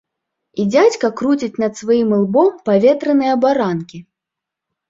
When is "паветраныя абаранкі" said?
2.71-3.99